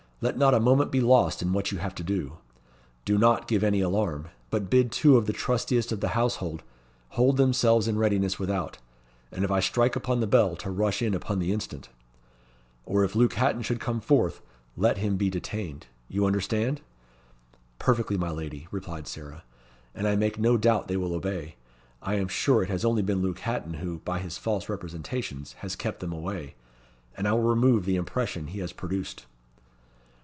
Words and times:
Let 0.23 0.37
not 0.37 0.53
a 0.53 0.59
moment 0.59 0.91
be 0.91 1.01
lost 1.01 1.41
in 1.41 1.51
what 1.51 1.71
you 1.71 1.79
have 1.79 1.95
to 1.95 2.03
do. 2.03 2.33
Do 3.05 3.17
not 3.17 3.47
give 3.47 3.63
any 3.63 3.81
alarm. 3.81 4.27
But 4.51 4.69
bid 4.69 4.91
two 4.91 5.17
of 5.17 5.25
the 5.25 5.33
trustiest 5.33 5.91
of 5.91 5.99
the 5.99 6.09
household 6.09 6.61
hold 7.17 7.37
themselves 7.37 7.87
in 7.87 7.97
readiness 7.97 8.37
without, 8.37 8.77
and 9.31 9.43
if 9.43 9.49
I 9.49 9.59
strike 9.61 9.95
upon 9.95 10.19
the 10.19 10.27
bell 10.27 10.55
to 10.57 10.69
rush 10.69 11.01
in 11.01 11.15
upon 11.15 11.39
the 11.39 11.51
instant. 11.51 11.89
Or 12.85 13.03
if 13.03 13.15
Luke 13.15 13.33
Hatton 13.33 13.63
should 13.63 13.79
come 13.79 13.99
forth, 13.99 14.41
let 14.77 14.99
him 14.99 15.17
be 15.17 15.31
detained. 15.31 15.87
You 16.07 16.27
understand?" 16.27 16.81
"Perfectly, 17.79 18.15
my 18.15 18.29
lady," 18.29 18.67
replied 18.69 19.07
Sarah, 19.07 19.43
"and 19.95 20.07
I 20.07 20.15
make 20.15 20.37
no 20.37 20.55
doubt 20.55 20.87
they 20.87 20.97
will 20.97 21.15
obey. 21.15 21.55
I 21.99 22.13
am 22.17 22.27
sure 22.27 22.61
it 22.61 22.69
has 22.69 22.85
only 22.85 23.01
been 23.01 23.23
Luke 23.23 23.39
Hatton 23.39 23.73
who, 23.73 23.97
by 24.05 24.19
his 24.19 24.37
false 24.37 24.69
representations, 24.69 25.53
has 25.61 25.75
kept 25.75 25.99
them 25.99 26.13
away, 26.13 26.53
and 27.17 27.27
I 27.27 27.31
will 27.31 27.41
remove 27.49 27.85
the 27.85 27.95
impression 27.95 28.45
he 28.45 28.59
has 28.59 28.71
produced." 28.71 29.25